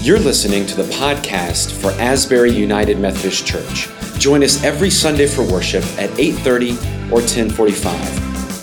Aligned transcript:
You're 0.00 0.20
listening 0.20 0.64
to 0.66 0.76
the 0.76 0.84
podcast 0.94 1.72
for 1.72 1.90
Asbury 2.00 2.52
United 2.52 3.00
Methodist 3.00 3.44
Church. 3.44 3.88
Join 4.20 4.44
us 4.44 4.62
every 4.62 4.90
Sunday 4.90 5.26
for 5.26 5.42
worship 5.42 5.82
at 5.98 6.16
8:30 6.16 6.78
or 7.10 7.20
10:45. 7.20 7.98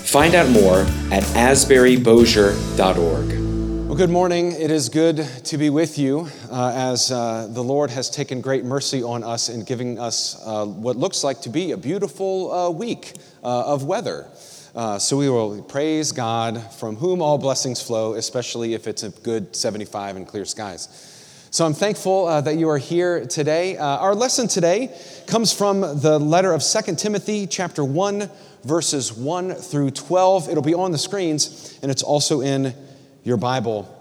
Find 0.08 0.34
out 0.34 0.48
more 0.48 0.86
at 1.12 1.24
asburybosier.org. 1.34 3.86
Well, 3.86 3.96
good 3.96 4.08
morning. 4.08 4.52
It 4.52 4.70
is 4.70 4.88
good 4.88 5.28
to 5.44 5.58
be 5.58 5.68
with 5.68 5.98
you 5.98 6.30
uh, 6.50 6.72
as 6.74 7.12
uh, 7.12 7.48
the 7.50 7.62
Lord 7.62 7.90
has 7.90 8.08
taken 8.08 8.40
great 8.40 8.64
mercy 8.64 9.02
on 9.02 9.22
us 9.22 9.50
in 9.50 9.62
giving 9.62 9.98
us 9.98 10.40
uh, 10.42 10.64
what 10.64 10.96
looks 10.96 11.22
like 11.22 11.42
to 11.42 11.50
be 11.50 11.72
a 11.72 11.76
beautiful 11.76 12.50
uh, 12.50 12.70
week 12.70 13.12
uh, 13.44 13.74
of 13.74 13.84
weather. 13.84 14.26
Uh, 14.74 14.98
so 14.98 15.18
we 15.18 15.28
will 15.28 15.62
praise 15.62 16.12
God 16.12 16.62
from 16.72 16.96
whom 16.96 17.20
all 17.20 17.36
blessings 17.36 17.82
flow, 17.82 18.14
especially 18.14 18.72
if 18.72 18.86
it's 18.86 19.02
a 19.02 19.10
good 19.10 19.54
75 19.54 20.16
and 20.16 20.26
clear 20.26 20.46
skies. 20.46 21.12
So 21.50 21.64
I'm 21.64 21.74
thankful 21.74 22.26
uh, 22.26 22.40
that 22.40 22.56
you 22.56 22.68
are 22.68 22.78
here 22.78 23.24
today. 23.24 23.76
Uh, 23.76 23.84
our 23.84 24.14
lesson 24.14 24.48
today 24.48 24.94
comes 25.26 25.52
from 25.52 25.80
the 25.80 26.18
letter 26.18 26.52
of 26.52 26.62
2 26.62 26.96
Timothy, 26.96 27.46
chapter 27.46 27.84
1, 27.84 28.28
verses 28.64 29.12
1 29.12 29.54
through 29.54 29.92
12. 29.92 30.48
It'll 30.48 30.62
be 30.62 30.74
on 30.74 30.90
the 30.90 30.98
screens, 30.98 31.78
and 31.82 31.90
it's 31.90 32.02
also 32.02 32.40
in 32.40 32.74
your 33.22 33.36
Bible. 33.36 33.92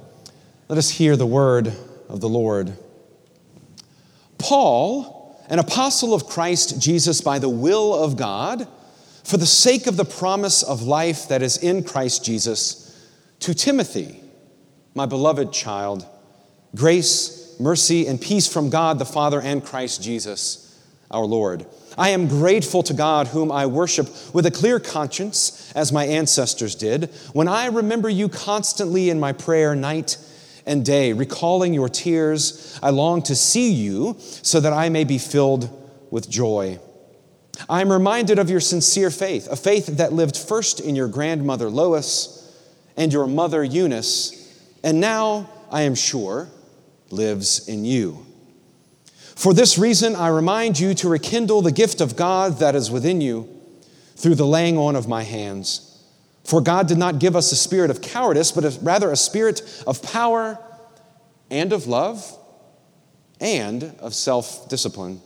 Let 0.69 0.79
us 0.79 0.89
hear 0.89 1.15
the 1.15 1.27
word 1.27 1.67
of 2.09 2.19
the 2.19 2.27
Lord. 2.27 2.73
Paul, 4.39 5.45
an 5.47 5.59
apostle 5.59 6.15
of 6.15 6.25
Christ 6.25 6.81
Jesus 6.81 7.21
by 7.21 7.37
the 7.37 7.49
will 7.49 7.93
of 7.93 8.17
God, 8.17 8.67
for 9.23 9.37
the 9.37 9.45
sake 9.45 9.85
of 9.85 9.97
the 9.97 10.05
promise 10.05 10.63
of 10.63 10.81
life 10.81 11.27
that 11.27 11.43
is 11.43 11.57
in 11.57 11.83
Christ 11.83 12.25
Jesus, 12.25 13.07
to 13.41 13.53
Timothy, 13.53 14.19
my 14.95 15.05
beloved 15.05 15.53
child, 15.53 16.07
grace 16.75 17.35
mercy, 17.59 18.07
and 18.07 18.19
peace 18.19 18.51
from 18.51 18.69
God 18.69 18.99
the 18.99 19.05
Father 19.05 19.41
and 19.41 19.63
Christ 19.63 20.03
Jesus 20.03 20.61
our 21.11 21.25
Lord. 21.25 21.65
I 21.97 22.09
am 22.09 22.27
grateful 22.27 22.83
to 22.83 22.93
God, 22.93 23.27
whom 23.27 23.51
I 23.51 23.65
worship 23.67 24.09
with 24.33 24.45
a 24.45 24.51
clear 24.51 24.79
conscience, 24.79 25.71
as 25.73 25.91
my 25.91 26.05
ancestors 26.05 26.75
did, 26.75 27.05
when 27.31 27.47
I 27.47 27.67
remember 27.67 28.09
you 28.09 28.27
constantly 28.27 29.09
in 29.09 29.19
my 29.19 29.31
prayer 29.31 29.75
night 29.75 30.17
and 30.65 30.83
day, 30.83 31.13
recalling 31.13 31.73
your 31.73 31.87
tears. 31.87 32.77
I 32.81 32.89
long 32.89 33.21
to 33.23 33.35
see 33.35 33.71
you 33.71 34.15
so 34.19 34.59
that 34.59 34.73
I 34.73 34.89
may 34.89 35.03
be 35.03 35.17
filled 35.17 35.69
with 36.11 36.29
joy. 36.29 36.79
I 37.69 37.81
am 37.81 37.91
reminded 37.91 38.39
of 38.39 38.49
your 38.49 38.59
sincere 38.59 39.11
faith, 39.11 39.47
a 39.49 39.55
faith 39.55 39.85
that 39.85 40.11
lived 40.11 40.35
first 40.35 40.81
in 40.81 40.95
your 40.95 41.07
grandmother 41.07 41.69
Lois 41.69 42.41
and 42.97 43.13
your 43.13 43.27
mother 43.27 43.63
Eunice, 43.63 44.41
and 44.83 44.99
now, 44.99 45.49
I 45.71 45.81
am 45.83 45.95
sure, 45.95 46.49
lives 47.09 47.67
in 47.67 47.85
you. 47.85 48.25
For 49.35 49.53
this 49.53 49.77
reason, 49.77 50.15
I 50.15 50.29
remind 50.29 50.79
you 50.79 50.93
to 50.95 51.09
rekindle 51.09 51.61
the 51.61 51.71
gift 51.71 52.01
of 52.01 52.15
God 52.15 52.59
that 52.59 52.75
is 52.75 52.89
within 52.89 53.21
you 53.21 53.49
through 54.15 54.35
the 54.35 54.47
laying 54.47 54.77
on 54.77 54.95
of 54.95 55.07
my 55.07 55.23
hands. 55.23 56.03
For 56.45 56.61
God 56.61 56.87
did 56.87 56.97
not 56.97 57.19
give 57.19 57.35
us 57.35 57.51
a 57.51 57.55
spirit 57.55 57.89
of 57.89 58.01
cowardice, 58.01 58.51
but 58.51 58.77
rather 58.81 59.11
a 59.11 59.17
spirit 59.17 59.83
of 59.85 60.01
power 60.01 60.57
and 61.49 61.73
of 61.73 61.87
love 61.87 62.37
and 63.41 63.83
of 63.99 64.13
self 64.13 64.69
discipline. 64.69 65.21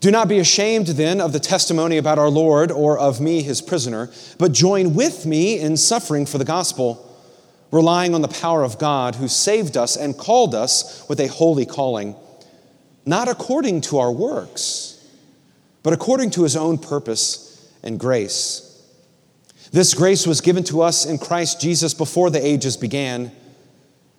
Do 0.00 0.10
not 0.10 0.28
be 0.28 0.38
ashamed 0.38 0.88
then 0.88 1.20
of 1.20 1.32
the 1.32 1.40
testimony 1.40 1.96
about 1.96 2.18
our 2.18 2.28
Lord 2.28 2.70
or 2.70 2.98
of 2.98 3.20
me, 3.20 3.42
his 3.42 3.62
prisoner, 3.62 4.10
but 4.38 4.52
join 4.52 4.94
with 4.94 5.26
me 5.26 5.58
in 5.58 5.76
suffering 5.76 6.26
for 6.26 6.38
the 6.38 6.44
gospel 6.44 7.02
relying 7.76 8.14
on 8.14 8.22
the 8.22 8.28
power 8.28 8.64
of 8.64 8.78
God 8.78 9.16
who 9.16 9.28
saved 9.28 9.76
us 9.76 9.96
and 9.96 10.16
called 10.16 10.54
us 10.54 11.06
with 11.08 11.20
a 11.20 11.28
holy 11.28 11.66
calling, 11.66 12.16
not 13.04 13.28
according 13.28 13.82
to 13.82 13.98
our 13.98 14.10
works, 14.10 15.06
but 15.82 15.92
according 15.92 16.30
to 16.30 16.42
his 16.42 16.56
own 16.56 16.78
purpose 16.78 17.70
and 17.82 18.00
grace. 18.00 18.62
This 19.72 19.94
grace 19.94 20.26
was 20.26 20.40
given 20.40 20.64
to 20.64 20.80
us 20.80 21.04
in 21.04 21.18
Christ 21.18 21.60
Jesus 21.60 21.92
before 21.92 22.30
the 22.30 22.44
ages 22.44 22.76
began, 22.76 23.30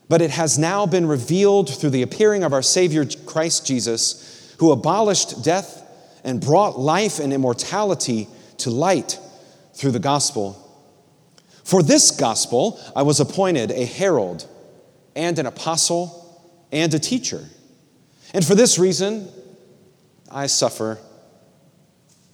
but 0.08 0.22
it 0.22 0.30
has 0.30 0.60
now 0.60 0.86
been 0.86 1.08
revealed 1.08 1.70
through 1.70 1.90
the 1.90 2.04
appearing 2.04 2.44
of 2.44 2.54
our 2.54 2.62
Savior 2.62 3.06
Christ 3.26 3.66
Jesus, 3.66 4.56
who 4.60 4.72
abolished 4.72 5.44
death 5.44 5.84
and 6.24 6.40
brought 6.42 6.80
life 6.80 7.20
and 7.20 7.34
immortality 7.34 8.28
to 8.60 8.70
light 8.70 9.20
through 9.74 9.92
the 9.92 10.00
gospel. 10.00 10.67
For 11.68 11.84
this 11.84 12.12
gospel, 12.12 12.80
I 12.96 13.02
was 13.02 13.20
appointed 13.20 13.72
a 13.72 13.84
herald 13.84 14.48
and 15.18 15.38
an 15.38 15.46
apostle 15.46 16.42
and 16.72 16.94
a 16.94 16.98
teacher. 16.98 17.44
And 18.34 18.46
for 18.46 18.56
this 18.56 18.80
reason, 18.80 19.28
I 20.32 20.48
suffer 20.48 20.98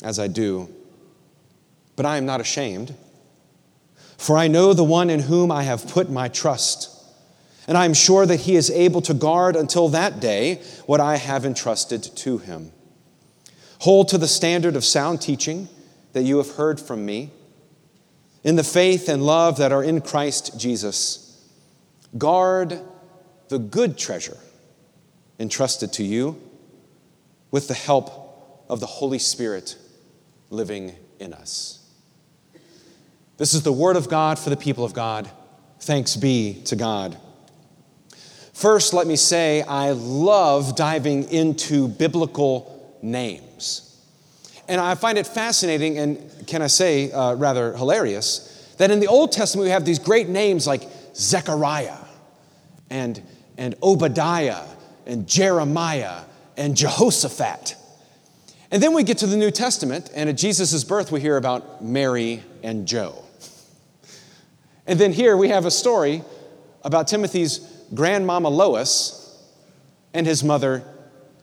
as 0.04 0.20
I 0.20 0.28
do. 0.28 0.70
But 1.96 2.06
I 2.06 2.18
am 2.18 2.28
not 2.28 2.42
ashamed, 2.42 2.94
for 4.20 4.38
I 4.38 4.48
know 4.48 4.72
the 4.72 4.84
one 4.84 5.10
in 5.10 5.22
whom 5.22 5.52
I 5.52 5.64
have 5.64 5.88
put 5.88 6.12
my 6.12 6.28
trust. 6.28 6.96
And 7.68 7.76
I 7.76 7.86
am 7.86 7.96
sure 7.96 8.28
that 8.28 8.42
he 8.42 8.56
is 8.56 8.70
able 8.70 9.02
to 9.02 9.16
guard 9.16 9.56
until 9.56 9.90
that 9.90 10.20
day 10.20 10.62
what 10.86 11.00
I 11.00 11.16
have 11.18 11.44
entrusted 11.44 12.04
to 12.04 12.38
him. 12.38 12.72
Hold 13.80 14.10
to 14.10 14.20
the 14.20 14.28
standard 14.28 14.76
of 14.76 14.86
sound 14.86 15.24
teaching 15.24 15.70
that 16.12 16.22
you 16.22 16.38
have 16.38 16.52
heard 16.52 16.80
from 16.80 17.04
me 17.04 17.32
in 18.44 18.56
the 18.56 18.64
faith 18.64 19.08
and 19.10 19.26
love 19.26 19.58
that 19.58 19.72
are 19.72 19.84
in 19.84 20.02
Christ 20.02 20.60
Jesus. 20.60 21.48
Guard 22.18 22.80
the 23.50 23.60
good 23.60 23.98
treasure 23.98 24.38
entrusted 25.40 25.94
to 25.94 26.04
you 26.04 26.40
with 27.52 27.68
the 27.68 27.74
help 27.74 28.66
of 28.70 28.80
the 28.80 28.86
Holy 28.86 29.20
Spirit 29.20 29.78
living 30.50 30.96
in 31.20 31.34
us. 31.34 31.80
This 33.38 33.54
is 33.54 33.64
the 33.64 33.74
word 33.74 33.96
of 33.96 34.10
God 34.10 34.38
for 34.38 34.50
the 34.50 34.58
people 34.58 34.86
of 34.86 34.94
God. 34.94 35.30
Thanks 35.80 36.16
be 36.16 36.62
to 36.66 36.76
God. 36.76 37.18
First, 38.54 38.94
let 38.94 39.08
me 39.08 39.16
say 39.16 39.64
I 39.64 39.92
love 39.92 40.76
diving 40.76 41.30
into 41.30 41.88
biblical 41.88 42.98
names. 43.02 43.93
And 44.68 44.80
I 44.80 44.96
find 44.96 45.18
it 45.18 45.28
fascinating 45.28 45.98
and, 45.98 46.48
can 46.48 46.62
I 46.62 46.68
say, 46.68 47.12
uh, 47.12 47.36
rather 47.36 47.76
hilarious, 47.76 48.74
that 48.78 48.92
in 48.92 49.00
the 49.00 49.08
Old 49.08 49.32
Testament 49.32 49.66
we 49.66 49.72
have 49.72 49.86
these 49.86 50.00
great 50.00 50.30
names 50.30 50.66
like 50.66 50.84
Zechariah 51.16 51.98
and, 52.90 53.22
and 53.58 53.76
Obadiah 53.84 54.64
and 55.06 55.28
Jeremiah 55.28 56.22
and 56.58 56.76
Jehoshaphat. 56.78 57.76
And 58.72 58.82
then 58.82 58.94
we 58.94 59.04
get 59.04 59.20
to 59.20 59.28
the 59.28 59.38
New 59.38 59.52
Testament, 59.52 60.10
and 60.16 60.30
at 60.30 60.38
Jesus' 60.38 60.84
birth, 60.84 61.12
we 61.12 61.22
hear 61.22 61.38
about 61.38 61.84
Mary 61.84 62.44
and 62.64 62.88
Joe. 62.88 63.24
And 64.88 65.00
then 65.00 65.14
here 65.14 65.38
we 65.38 65.50
have 65.50 65.66
a 65.66 65.72
story 65.72 66.24
about 66.84 67.08
Timothy's 67.08 67.60
grandmama 67.94 68.50
Lois 68.50 69.20
and 70.14 70.26
his 70.26 70.44
mother 70.44 70.84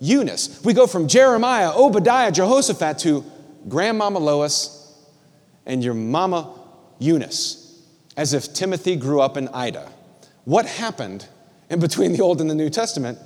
Eunice. 0.01 0.63
We 0.65 0.73
go 0.73 0.87
from 0.87 1.07
Jeremiah, 1.07 1.73
Obadiah, 1.75 2.33
Jehoshaphat 2.33 2.99
to 3.01 3.25
Grandmama 3.69 4.19
Lois 4.19 4.99
and 5.67 5.85
your 5.85 5.95
mama 5.95 6.59
Eunice, 6.99 7.83
as 8.17 8.33
if 8.33 8.53
Timothy 8.53 8.97
grew 8.97 9.21
up 9.21 9.37
in 9.37 9.49
Ida. 9.49 9.91
What 10.45 10.67
happened 10.67 11.27
in 11.69 11.81
between 11.81 12.13
the 12.13 12.23
Old 12.23 12.41
and 12.41 12.49
the 12.49 12.55
New 12.55 12.71
Testament 12.71 13.19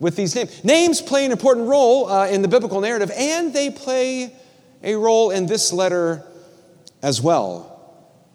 with 0.00 0.16
these 0.16 0.34
names? 0.34 0.64
Names 0.64 1.02
play 1.02 1.26
an 1.26 1.32
important 1.32 1.68
role 1.68 2.08
uh, 2.08 2.26
in 2.28 2.42
the 2.42 2.48
biblical 2.48 2.80
narrative, 2.80 3.10
and 3.14 3.52
they 3.52 3.70
play 3.70 4.34
a 4.82 4.94
role 4.96 5.30
in 5.30 5.46
this 5.46 5.72
letter 5.72 6.24
as 7.02 7.20
well. 7.20 7.70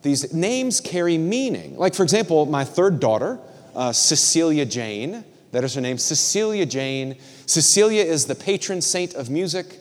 These 0.01 0.33
names 0.33 0.79
carry 0.79 1.17
meaning. 1.17 1.75
Like, 1.75 1.95
for 1.95 2.03
example, 2.03 2.45
my 2.45 2.63
third 2.63 2.99
daughter, 2.99 3.39
uh, 3.75 3.91
Cecilia 3.91 4.65
Jane, 4.65 5.25
that 5.51 5.63
is 5.63 5.73
her 5.73 5.81
name, 5.81 5.97
Cecilia 5.97 6.65
Jane. 6.65 7.17
Cecilia 7.45 8.03
is 8.03 8.25
the 8.25 8.35
patron 8.35 8.81
saint 8.81 9.15
of 9.15 9.29
music, 9.29 9.77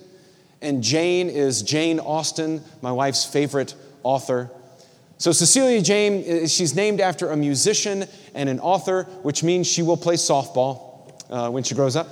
and 0.62 0.82
Jane 0.82 1.28
is 1.28 1.62
Jane 1.62 2.00
Austen, 2.00 2.62
my 2.82 2.92
wife's 2.92 3.24
favorite 3.24 3.74
author. 4.02 4.50
So, 5.18 5.32
Cecilia 5.32 5.82
Jane, 5.82 6.46
she's 6.46 6.74
named 6.74 7.00
after 7.00 7.30
a 7.30 7.36
musician 7.36 8.04
and 8.34 8.48
an 8.48 8.60
author, 8.60 9.02
which 9.22 9.42
means 9.42 9.66
she 9.66 9.82
will 9.82 9.96
play 9.96 10.14
softball 10.14 11.12
uh, 11.28 11.50
when 11.50 11.64
she 11.64 11.74
grows 11.74 11.96
up. 11.96 12.08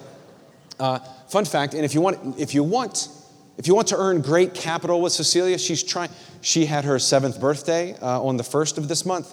Uh, 0.79 0.99
fun 1.29 1.45
fact, 1.45 1.75
and 1.75 1.85
if 1.85 1.95
you 1.95 2.01
want, 2.01 2.39
if 2.39 2.53
you 2.53 2.63
want, 2.63 3.09
if 3.57 3.67
you 3.67 3.75
want 3.75 3.89
to 3.89 3.97
earn 3.97 4.21
great 4.21 4.55
capital 4.55 5.01
with 5.01 5.13
Cecilia, 5.13 5.57
she's 5.57 5.83
trying. 5.83 6.11
She 6.43 6.67
had 6.67 6.85
her 6.85 6.99
seventh 6.99 7.41
birthday 7.41 7.95
uh, 8.03 8.23
on 8.23 8.37
the 8.37 8.45
first 8.45 8.77
of 8.77 8.89
this 8.89 9.07
month, 9.07 9.33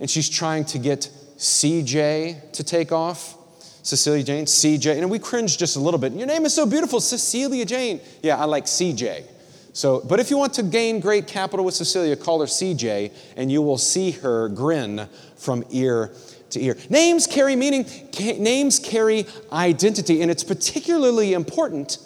and 0.00 0.10
she's 0.10 0.28
trying 0.28 0.64
to 0.66 0.78
get 0.78 1.08
CJ 1.38 2.52
to 2.52 2.64
take 2.64 2.92
off. 2.92 3.36
Cecilia 3.82 4.22
Jane, 4.22 4.44
CJ. 4.44 4.98
And 4.98 5.10
we 5.10 5.18
cringe 5.18 5.58
just 5.58 5.76
a 5.76 5.80
little 5.80 5.98
bit. 5.98 6.12
Your 6.12 6.26
name 6.26 6.44
is 6.44 6.54
so 6.54 6.66
beautiful, 6.66 7.00
Cecilia 7.00 7.64
Jane. 7.64 8.00
Yeah, 8.22 8.36
I 8.36 8.44
like 8.44 8.64
CJ. 8.64 9.24
So, 9.72 10.00
but 10.00 10.20
if 10.20 10.30
you 10.30 10.36
want 10.36 10.54
to 10.54 10.62
gain 10.62 11.00
great 11.00 11.26
capital 11.26 11.64
with 11.64 11.74
Cecilia, 11.74 12.14
call 12.14 12.40
her 12.40 12.46
CJ, 12.46 13.12
and 13.36 13.50
you 13.50 13.62
will 13.62 13.78
see 13.78 14.10
her 14.12 14.48
grin 14.50 15.08
from 15.36 15.64
ear 15.70 16.12
to 16.50 16.62
ear. 16.62 16.76
Names 16.90 17.26
carry 17.26 17.56
meaning, 17.56 17.84
ca- 18.14 18.38
names 18.38 18.78
carry 18.78 19.26
identity, 19.50 20.20
and 20.20 20.30
it's 20.30 20.44
particularly 20.44 21.32
important 21.32 21.98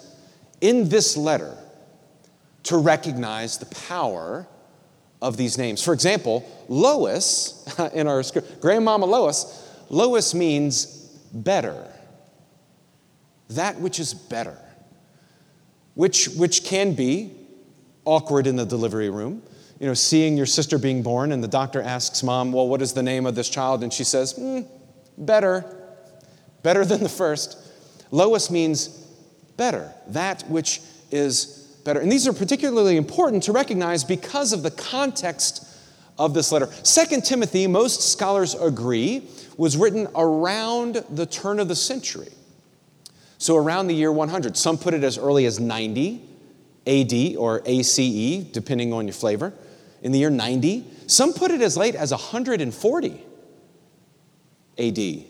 in 0.61 0.89
this 0.89 1.17
letter 1.17 1.57
to 2.63 2.77
recognize 2.77 3.57
the 3.57 3.65
power 3.65 4.47
of 5.21 5.37
these 5.37 5.57
names. 5.57 5.83
For 5.83 5.93
example, 5.93 6.45
Lois, 6.69 7.65
in 7.93 8.07
our 8.07 8.23
script, 8.23 8.61
Grandmama 8.61 9.05
Lois, 9.05 9.65
Lois 9.89 10.33
means 10.33 10.96
better. 11.43 11.87
That 13.51 13.79
which 13.79 13.99
is 13.99 14.13
better, 14.13 14.57
which, 15.93 16.27
which 16.29 16.63
can 16.63 16.93
be 16.93 17.31
awkward 18.03 18.47
in 18.47 18.55
the 18.55 18.65
delivery 18.65 19.09
room. 19.09 19.41
You 19.79 19.87
know, 19.87 19.93
seeing 19.93 20.35
your 20.35 20.47
sister 20.47 20.77
being 20.77 21.03
born, 21.03 21.31
and 21.31 21.43
the 21.43 21.47
doctor 21.47 21.81
asks 21.81 22.23
mom, 22.23 22.51
Well, 22.51 22.67
what 22.67 22.81
is 22.81 22.93
the 22.93 23.03
name 23.03 23.25
of 23.25 23.35
this 23.35 23.47
child? 23.47 23.83
And 23.83 23.93
she 23.93 24.03
says, 24.03 24.33
mm, 24.33 24.67
Better, 25.17 25.63
better 26.63 26.83
than 26.83 27.03
the 27.03 27.09
first. 27.09 27.57
Lois 28.11 28.49
means 28.49 28.87
better, 29.55 29.93
that 30.07 30.43
which 30.49 30.81
is 31.11 31.79
better. 31.83 31.99
And 31.99 32.11
these 32.11 32.27
are 32.27 32.33
particularly 32.33 32.97
important 32.97 33.43
to 33.43 33.51
recognize 33.51 34.03
because 34.03 34.51
of 34.51 34.63
the 34.63 34.71
context 34.71 35.66
of 36.17 36.33
this 36.33 36.51
letter. 36.51 36.69
Second 36.83 37.23
Timothy, 37.23 37.67
most 37.67 38.11
scholars 38.11 38.55
agree, 38.55 39.27
was 39.57 39.77
written 39.77 40.07
around 40.15 41.03
the 41.09 41.25
turn 41.25 41.59
of 41.59 41.67
the 41.67 41.75
century. 41.75 42.29
So 43.37 43.55
around 43.55 43.87
the 43.87 43.93
year 43.93 44.11
100. 44.11 44.57
Some 44.57 44.77
put 44.77 44.93
it 44.93 45.03
as 45.03 45.17
early 45.17 45.45
as 45.45 45.59
90 45.59 46.23
AD 46.87 47.35
or 47.37 47.61
ACE, 47.65 48.43
depending 48.51 48.93
on 48.93 49.05
your 49.05 49.13
flavor, 49.13 49.53
in 50.01 50.11
the 50.11 50.19
year 50.19 50.29
90. 50.29 50.85
Some 51.07 51.33
put 51.33 51.51
it 51.51 51.61
as 51.61 51.77
late 51.77 51.95
as 51.95 52.11
140 52.11 53.23
AD. 54.77 55.23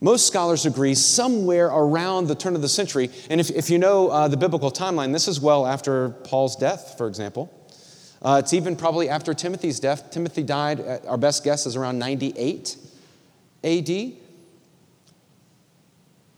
Most 0.00 0.26
scholars 0.26 0.66
agree 0.66 0.94
somewhere 0.94 1.68
around 1.68 2.26
the 2.26 2.34
turn 2.34 2.54
of 2.54 2.62
the 2.62 2.68
century. 2.68 3.10
And 3.30 3.40
if, 3.40 3.50
if 3.50 3.70
you 3.70 3.78
know 3.78 4.08
uh, 4.08 4.28
the 4.28 4.36
biblical 4.36 4.70
timeline, 4.70 5.12
this 5.12 5.28
is 5.28 5.40
well 5.40 5.66
after 5.66 6.10
Paul's 6.10 6.56
death, 6.56 6.96
for 6.98 7.08
example. 7.08 7.50
Uh, 8.24 8.40
it's 8.42 8.54
even 8.54 8.74
probably 8.74 9.08
after 9.10 9.34
Timothy's 9.34 9.78
death. 9.78 10.10
Timothy 10.10 10.42
died, 10.42 10.80
at, 10.80 11.06
our 11.06 11.18
best 11.18 11.44
guess 11.44 11.66
is 11.66 11.76
around 11.76 11.98
98 11.98 12.76
AD. 13.62 14.12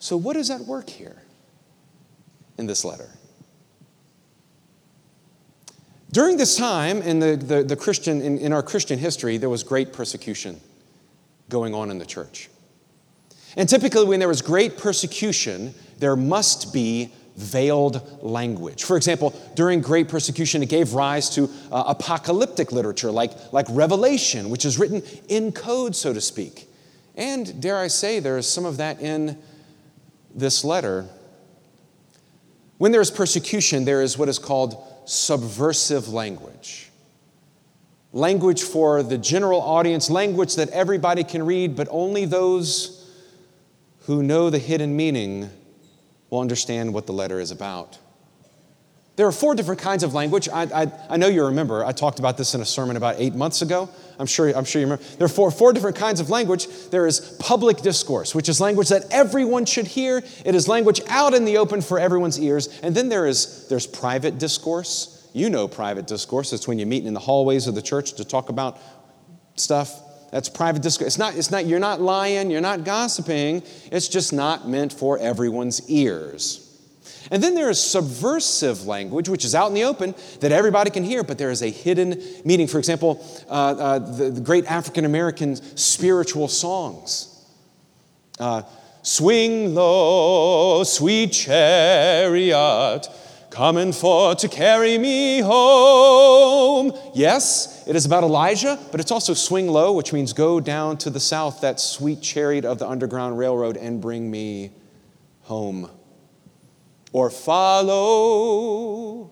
So, 0.00 0.16
what 0.16 0.36
is 0.36 0.50
at 0.50 0.62
work 0.62 0.90
here 0.90 1.16
in 2.58 2.66
this 2.66 2.84
letter? 2.84 3.08
During 6.10 6.36
this 6.38 6.56
time 6.56 7.02
in, 7.02 7.20
the, 7.20 7.36
the, 7.36 7.62
the 7.62 7.76
Christian, 7.76 8.20
in, 8.20 8.38
in 8.38 8.52
our 8.52 8.62
Christian 8.62 8.98
history, 8.98 9.36
there 9.36 9.50
was 9.50 9.62
great 9.62 9.92
persecution 9.92 10.60
going 11.48 11.74
on 11.74 11.90
in 11.90 11.98
the 11.98 12.06
church. 12.06 12.48
And 13.56 13.68
typically, 13.68 14.04
when 14.04 14.18
there 14.18 14.28
was 14.28 14.42
great 14.42 14.76
persecution, 14.76 15.74
there 15.98 16.16
must 16.16 16.72
be 16.72 17.12
veiled 17.36 18.22
language. 18.22 18.84
For 18.84 18.96
example, 18.96 19.34
during 19.54 19.80
great 19.80 20.08
persecution, 20.08 20.62
it 20.62 20.68
gave 20.68 20.94
rise 20.94 21.30
to 21.30 21.50
uh, 21.70 21.84
apocalyptic 21.86 22.72
literature 22.72 23.10
like, 23.10 23.32
like 23.52 23.66
Revelation, 23.70 24.48
which 24.50 24.64
is 24.64 24.78
written 24.78 25.02
in 25.28 25.52
code, 25.52 25.94
so 25.94 26.12
to 26.12 26.20
speak. 26.20 26.68
And 27.14 27.60
dare 27.60 27.78
I 27.78 27.88
say, 27.88 28.20
there 28.20 28.38
is 28.38 28.46
some 28.46 28.64
of 28.64 28.78
that 28.78 29.00
in 29.00 29.38
this 30.34 30.64
letter. 30.64 31.06
When 32.78 32.92
there 32.92 33.00
is 33.00 33.10
persecution, 33.10 33.84
there 33.84 34.02
is 34.02 34.18
what 34.18 34.28
is 34.28 34.38
called 34.38 34.76
subversive 35.06 36.08
language. 36.08 36.90
Language 38.12 38.62
for 38.62 39.02
the 39.02 39.18
general 39.18 39.60
audience, 39.60 40.08
language 40.10 40.56
that 40.56 40.70
everybody 40.70 41.22
can 41.24 41.44
read, 41.44 41.76
but 41.76 41.88
only 41.90 42.24
those 42.24 43.10
who 44.06 44.22
know 44.22 44.48
the 44.50 44.58
hidden 44.58 44.96
meaning 44.96 45.50
will 46.30 46.40
understand 46.40 46.92
what 46.92 47.06
the 47.06 47.12
letter 47.12 47.40
is 47.40 47.50
about. 47.50 47.98
There 49.16 49.26
are 49.26 49.32
four 49.32 49.54
different 49.54 49.80
kinds 49.80 50.02
of 50.02 50.12
language. 50.12 50.46
I, 50.50 50.64
I, 50.64 50.92
I, 51.08 51.16
know 51.16 51.26
you 51.26 51.46
remember. 51.46 51.82
I 51.82 51.92
talked 51.92 52.18
about 52.18 52.36
this 52.36 52.54
in 52.54 52.60
a 52.60 52.66
sermon 52.66 52.96
about 52.96 53.16
eight 53.18 53.34
months 53.34 53.62
ago. 53.62 53.88
I'm 54.18 54.26
sure, 54.26 54.54
I'm 54.54 54.66
sure 54.66 54.80
you 54.80 54.86
remember. 54.86 55.02
There 55.16 55.24
are 55.24 55.28
four, 55.28 55.50
four 55.50 55.72
different 55.72 55.96
kinds 55.96 56.20
of 56.20 56.28
language. 56.28 56.68
There 56.90 57.06
is 57.06 57.34
public 57.40 57.78
discourse, 57.78 58.34
which 58.34 58.50
is 58.50 58.60
language 58.60 58.90
that 58.90 59.04
everyone 59.10 59.64
should 59.64 59.86
hear. 59.86 60.22
It 60.44 60.54
is 60.54 60.68
language 60.68 61.00
out 61.08 61.32
in 61.32 61.46
the 61.46 61.56
open 61.56 61.80
for 61.80 61.98
everyone's 61.98 62.38
ears. 62.38 62.68
And 62.82 62.94
then 62.94 63.08
there 63.08 63.26
is 63.26 63.66
there's 63.68 63.86
private 63.86 64.38
discourse. 64.38 65.30
You 65.32 65.48
know 65.48 65.66
private 65.66 66.06
discourse. 66.06 66.52
It's 66.52 66.68
when 66.68 66.78
you 66.78 66.84
meet 66.84 67.06
in 67.06 67.14
the 67.14 67.20
hallways 67.20 67.66
of 67.66 67.74
the 67.74 67.82
church 67.82 68.14
to 68.14 68.24
talk 68.24 68.50
about 68.50 68.78
stuff. 69.54 69.98
That's 70.30 70.48
private 70.48 70.82
discourse. 70.82 71.08
It's 71.08 71.18
not, 71.18 71.36
it's 71.36 71.50
not, 71.50 71.66
you're 71.66 71.78
not 71.78 72.00
lying, 72.00 72.50
you're 72.50 72.60
not 72.60 72.84
gossiping. 72.84 73.62
It's 73.90 74.08
just 74.08 74.32
not 74.32 74.68
meant 74.68 74.92
for 74.92 75.18
everyone's 75.18 75.88
ears. 75.88 76.62
And 77.30 77.42
then 77.42 77.54
there 77.54 77.70
is 77.70 77.82
subversive 77.82 78.86
language, 78.86 79.28
which 79.28 79.44
is 79.44 79.54
out 79.54 79.68
in 79.68 79.74
the 79.74 79.84
open 79.84 80.14
that 80.40 80.52
everybody 80.52 80.90
can 80.90 81.02
hear, 81.02 81.24
but 81.24 81.38
there 81.38 81.50
is 81.50 81.62
a 81.62 81.70
hidden 81.70 82.22
meaning. 82.44 82.66
For 82.68 82.78
example, 82.78 83.24
uh, 83.48 83.52
uh, 83.52 83.98
the, 83.98 84.30
the, 84.30 84.40
great 84.40 84.64
African 84.66 85.04
American 85.04 85.56
spiritual 85.76 86.48
songs. 86.48 87.32
Uh, 88.38 88.62
Swing 89.06 89.72
low, 89.72 90.82
sweet 90.82 91.30
chariot, 91.30 93.08
coming 93.56 93.90
for 93.90 94.34
to 94.34 94.48
carry 94.48 94.98
me 94.98 95.40
home. 95.40 96.92
Yes, 97.14 97.82
it 97.86 97.96
is 97.96 98.04
about 98.04 98.22
Elijah, 98.22 98.78
but 98.90 99.00
it's 99.00 99.10
also 99.10 99.32
swing 99.32 99.66
low, 99.66 99.94
which 99.94 100.12
means 100.12 100.34
go 100.34 100.60
down 100.60 100.98
to 100.98 101.08
the 101.08 101.18
south, 101.18 101.62
that 101.62 101.80
sweet 101.80 102.20
chariot 102.20 102.66
of 102.66 102.78
the 102.78 102.86
Underground 102.86 103.38
Railroad, 103.38 103.78
and 103.78 103.98
bring 103.98 104.30
me 104.30 104.72
home. 105.44 105.90
Or 107.14 107.30
follow 107.30 109.30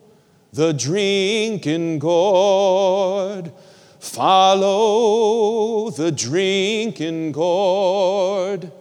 the 0.55 0.73
drinking 0.73 1.99
gourd. 1.99 3.53
Follow 4.01 5.91
the 5.91 6.11
drinking 6.11 7.33
gourd, 7.33 8.73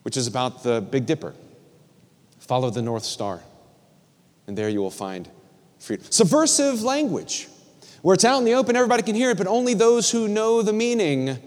which 0.00 0.16
is 0.16 0.26
about 0.26 0.62
the 0.62 0.80
Big 0.80 1.04
Dipper. 1.04 1.34
Follow 2.38 2.70
the 2.70 2.80
North 2.80 3.04
Star 3.04 3.42
and 4.46 4.56
there 4.56 4.68
you 4.68 4.80
will 4.80 4.90
find 4.90 5.28
freedom. 5.78 6.06
Subversive 6.10 6.82
language, 6.82 7.48
where 8.02 8.14
it's 8.14 8.24
out 8.24 8.38
in 8.38 8.44
the 8.44 8.54
open, 8.54 8.76
everybody 8.76 9.02
can 9.02 9.14
hear 9.14 9.30
it, 9.30 9.38
but 9.38 9.46
only 9.46 9.74
those 9.74 10.10
who 10.10 10.28
know 10.28 10.62
the 10.62 10.72
meaning 10.72 11.38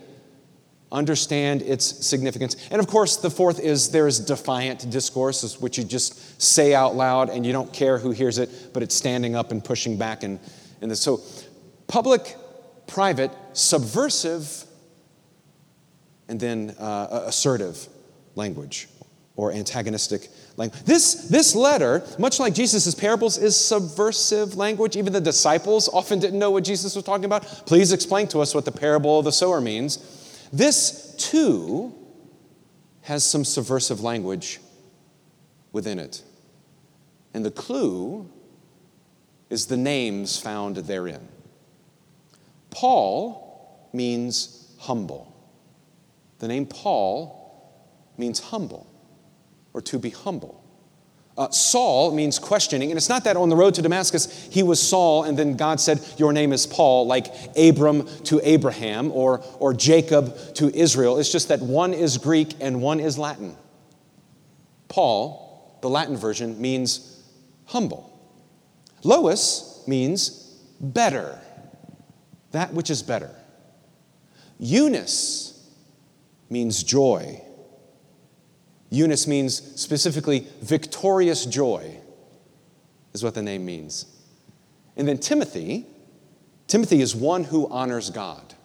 understand 0.91 1.61
its 1.61 2.05
significance. 2.05 2.55
And 2.71 2.79
of 2.79 2.87
course, 2.87 3.18
the 3.18 3.29
fourth 3.29 3.59
is 3.59 3.91
there 3.91 4.07
is 4.07 4.19
defiant 4.19 4.89
discourse, 4.89 5.59
which 5.59 5.77
you 5.77 5.83
just 5.83 6.41
say 6.41 6.73
out 6.73 6.95
loud 6.95 7.29
and 7.29 7.45
you 7.45 7.53
don't 7.53 7.71
care 7.71 7.99
who 7.99 8.11
hears 8.11 8.39
it, 8.39 8.73
but 8.73 8.81
it's 8.81 8.95
standing 8.95 9.35
up 9.35 9.51
and 9.51 9.63
pushing 9.63 9.97
back. 9.97 10.23
And, 10.23 10.39
and 10.81 10.97
so, 10.97 11.21
public, 11.87 12.35
private, 12.87 13.31
subversive, 13.53 14.65
and 16.27 16.39
then 16.39 16.75
uh, 16.79 17.23
assertive 17.25 17.87
language 18.35 18.87
or 19.39 19.53
antagonistic 19.53 20.27
language. 20.57 20.83
This, 20.83 21.29
this 21.29 21.55
letter, 21.55 22.03
much 22.17 22.41
like 22.41 22.53
Jesus' 22.53 22.93
parables, 22.93 23.37
is 23.37 23.55
subversive 23.55 24.57
language. 24.57 24.97
Even 24.97 25.13
the 25.13 25.21
disciples 25.21 25.87
often 25.87 26.19
didn't 26.19 26.37
know 26.37 26.51
what 26.51 26.65
Jesus 26.65 26.93
was 26.93 27.05
talking 27.05 27.23
about. 27.23 27.43
Please 27.65 27.93
explain 27.93 28.27
to 28.27 28.41
us 28.41 28.53
what 28.53 28.65
the 28.65 28.71
parable 28.73 29.17
of 29.17 29.23
the 29.23 29.31
sower 29.31 29.61
means. 29.61 30.49
This, 30.51 31.15
too, 31.17 31.95
has 33.03 33.23
some 33.23 33.45
subversive 33.45 34.01
language 34.01 34.59
within 35.71 35.99
it. 35.99 36.21
And 37.33 37.45
the 37.45 37.51
clue 37.51 38.29
is 39.49 39.67
the 39.67 39.77
names 39.77 40.37
found 40.37 40.75
therein. 40.75 41.29
Paul 42.71 43.87
means 43.93 44.75
humble. 44.79 45.33
The 46.39 46.49
name 46.49 46.65
Paul 46.65 47.37
means 48.17 48.41
humble 48.41 48.88
or 49.73 49.81
to 49.81 49.99
be 49.99 50.09
humble. 50.09 50.64
Uh, 51.40 51.49
Saul 51.52 52.14
means 52.14 52.38
questioning, 52.38 52.92
and 52.92 52.97
it's 52.97 53.07
not 53.07 53.23
that 53.23 53.38
on 53.38 53.47
the 53.47 53.56
road 53.56 53.73
to 53.76 53.81
Damascus 53.81 54.49
he 54.52 54.61
was 54.61 54.81
Saul 54.81 55.23
and 55.23 55.40
then 55.40 55.56
God 55.56 55.80
said, 55.80 56.06
Your 56.18 56.33
name 56.33 56.52
is 56.52 56.68
Paul, 56.68 57.07
like 57.07 57.28
Abram 57.57 58.06
to 58.26 58.42
Abraham 58.44 59.09
or, 59.14 59.42
or 59.57 59.73
Jacob 59.73 60.35
to 60.56 60.69
Israel. 60.76 61.18
It's 61.18 61.31
just 61.31 61.47
that 61.47 61.61
one 61.61 61.94
is 61.94 62.18
Greek 62.18 62.56
and 62.59 62.81
one 62.81 62.99
is 62.99 63.18
Latin. 63.18 63.56
Paul, 64.90 65.78
the 65.81 65.90
Latin 65.90 66.18
version, 66.18 66.59
means 66.59 67.23
humble. 67.68 68.06
Lois 69.04 69.81
means 69.88 70.30
better, 70.81 71.40
that 72.52 72.73
which 72.73 72.90
is 72.90 73.02
better. 73.02 73.33
Eunice 74.59 75.71
means 76.49 76.83
joy. 76.83 77.42
Eunice 78.89 79.27
means 79.27 79.55
specifically 79.79 80.47
victorious 80.61 81.45
joy, 81.45 81.97
is 83.13 83.23
what 83.23 83.35
the 83.35 83.41
name 83.41 83.65
means. 83.65 84.05
And 84.97 85.07
then 85.07 85.19
Timothy, 85.19 85.85
Timothy 86.67 87.01
is 87.01 87.15
one 87.15 87.45
who 87.45 87.69
honors 87.69 88.09
God. 88.09 88.55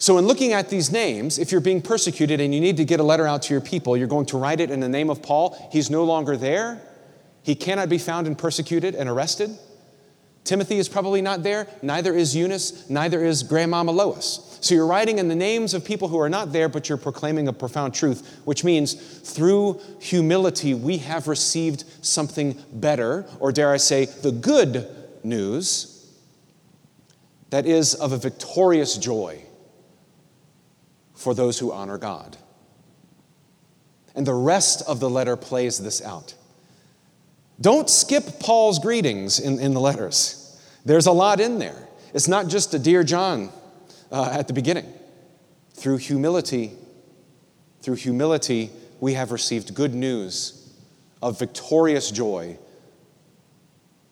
So, 0.00 0.16
in 0.16 0.26
looking 0.26 0.52
at 0.52 0.68
these 0.68 0.92
names, 0.92 1.38
if 1.38 1.50
you're 1.50 1.60
being 1.60 1.82
persecuted 1.82 2.40
and 2.40 2.54
you 2.54 2.60
need 2.60 2.76
to 2.76 2.84
get 2.84 3.00
a 3.00 3.02
letter 3.02 3.26
out 3.26 3.42
to 3.42 3.54
your 3.54 3.60
people, 3.60 3.96
you're 3.96 4.06
going 4.06 4.26
to 4.26 4.38
write 4.38 4.60
it 4.60 4.70
in 4.70 4.78
the 4.78 4.88
name 4.88 5.10
of 5.10 5.22
Paul. 5.22 5.68
He's 5.72 5.90
no 5.90 6.04
longer 6.04 6.36
there. 6.36 6.80
He 7.42 7.56
cannot 7.56 7.88
be 7.88 7.98
found 7.98 8.28
and 8.28 8.38
persecuted 8.38 8.94
and 8.94 9.08
arrested. 9.08 9.58
Timothy 10.44 10.78
is 10.78 10.88
probably 10.88 11.20
not 11.20 11.42
there. 11.42 11.66
Neither 11.82 12.14
is 12.14 12.36
Eunice. 12.36 12.88
Neither 12.88 13.24
is 13.24 13.42
Grandmama 13.42 13.90
Lois. 13.90 14.47
So 14.60 14.74
you're 14.74 14.86
writing 14.86 15.18
in 15.18 15.28
the 15.28 15.36
names 15.36 15.74
of 15.74 15.84
people 15.84 16.08
who 16.08 16.18
are 16.18 16.28
not 16.28 16.52
there, 16.52 16.68
but 16.68 16.88
you're 16.88 16.98
proclaiming 16.98 17.48
a 17.48 17.52
profound 17.52 17.94
truth, 17.94 18.40
which 18.44 18.64
means 18.64 18.94
through 18.94 19.80
humility, 20.00 20.74
we 20.74 20.98
have 20.98 21.28
received 21.28 21.84
something 22.04 22.56
better, 22.72 23.26
or 23.40 23.52
dare 23.52 23.72
I 23.72 23.76
say, 23.76 24.06
the 24.06 24.32
good 24.32 24.88
news 25.22 25.94
that 27.50 27.66
is 27.66 27.94
of 27.94 28.12
a 28.12 28.18
victorious 28.18 28.96
joy 28.96 29.42
for 31.14 31.34
those 31.34 31.58
who 31.58 31.72
honor 31.72 31.98
God. 31.98 32.36
And 34.14 34.26
the 34.26 34.34
rest 34.34 34.82
of 34.88 35.00
the 35.00 35.08
letter 35.08 35.36
plays 35.36 35.78
this 35.78 36.02
out. 36.02 36.34
Don't 37.60 37.88
skip 37.88 38.40
Paul's 38.40 38.78
greetings 38.78 39.40
in, 39.40 39.58
in 39.58 39.74
the 39.74 39.80
letters. 39.80 40.60
There's 40.84 41.06
a 41.06 41.12
lot 41.12 41.40
in 41.40 41.58
there. 41.58 41.88
It's 42.14 42.28
not 42.28 42.48
just 42.48 42.72
a 42.74 42.78
dear 42.78 43.04
John 43.04 43.50
uh, 44.10 44.30
at 44.32 44.46
the 44.48 44.52
beginning. 44.52 44.92
Through 45.74 45.98
humility, 45.98 46.72
through 47.82 47.96
humility, 47.96 48.70
we 49.00 49.14
have 49.14 49.32
received 49.32 49.74
good 49.74 49.94
news 49.94 50.72
of 51.22 51.38
victorious 51.38 52.10
joy 52.10 52.58